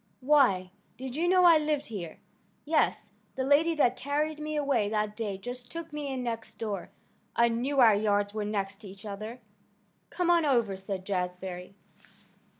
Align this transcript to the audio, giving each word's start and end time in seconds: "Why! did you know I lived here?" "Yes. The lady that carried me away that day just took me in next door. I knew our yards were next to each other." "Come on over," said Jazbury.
"Why! 0.21 0.71
did 0.97 1.15
you 1.15 1.27
know 1.27 1.45
I 1.45 1.59
lived 1.59 1.85
here?" 1.85 2.17
"Yes. 2.65 3.11
The 3.35 3.43
lady 3.43 3.75
that 3.75 3.95
carried 3.95 4.39
me 4.39 4.55
away 4.55 4.89
that 4.89 5.15
day 5.15 5.37
just 5.37 5.71
took 5.71 5.93
me 5.93 6.07
in 6.11 6.23
next 6.23 6.55
door. 6.55 6.89
I 7.35 7.49
knew 7.49 7.79
our 7.79 7.93
yards 7.93 8.33
were 8.33 8.43
next 8.43 8.77
to 8.77 8.87
each 8.87 9.05
other." 9.05 9.41
"Come 10.09 10.31
on 10.31 10.43
over," 10.43 10.75
said 10.75 11.05
Jazbury. 11.05 11.75